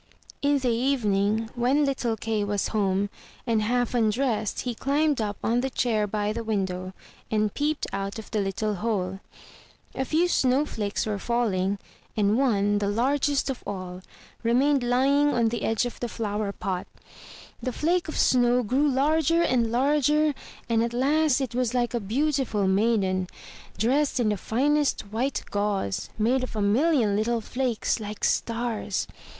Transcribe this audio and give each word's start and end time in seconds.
In 0.41 0.57
the 0.57 0.71
evening, 0.71 1.51
when 1.53 1.85
little 1.85 2.17
Kay 2.17 2.43
was 2.43 2.69
home, 2.69 3.11
and 3.45 3.61
half 3.61 3.89
304 3.91 4.11
THROUGH 4.11 4.15
FAIRY 4.15 4.27
HALLS 4.27 4.37
undressed, 4.41 4.59
he 4.61 4.73
climbed 4.73 5.21
up 5.21 5.37
on 5.43 5.61
the 5.61 5.69
chair 5.69 6.07
by 6.07 6.33
the 6.33 6.43
window, 6.43 6.93
and 7.29 7.53
peeped 7.53 7.85
out 7.93 8.17
of 8.17 8.31
the 8.31 8.39
Uttle 8.39 8.77
hole. 8.77 9.19
A 9.93 10.03
few 10.03 10.27
snow 10.27 10.65
flakes 10.65 11.05
were 11.05 11.19
falling, 11.19 11.77
and 12.17 12.35
one, 12.35 12.79
the 12.79 12.87
largest 12.87 13.51
of 13.51 13.61
all, 13.67 14.01
remained 14.41 14.81
lying 14.81 15.35
on 15.35 15.49
the 15.49 15.61
edge 15.61 15.85
of 15.85 15.99
the 15.99 16.09
flower 16.09 16.51
pot. 16.51 16.87
The 17.61 17.71
flake 17.71 18.07
of 18.07 18.17
snow 18.17 18.63
grew 18.63 18.89
larger 18.89 19.43
and 19.43 19.71
larger 19.71 20.33
and 20.67 20.81
at 20.81 20.93
last 20.93 21.41
it 21.41 21.53
was 21.53 21.75
like 21.75 21.93
a 21.93 21.99
beautiful 21.99 22.67
maiden, 22.67 23.27
dressed 23.77 24.19
in 24.19 24.29
the 24.29 24.37
finest 24.37 25.01
white 25.11 25.43
gauze, 25.51 26.09
made 26.17 26.41
of 26.41 26.55
a 26.55 26.61
million 26.63 27.15
little 27.15 27.39
flakes, 27.39 27.99
like 27.99 28.23
stars. 28.23 29.05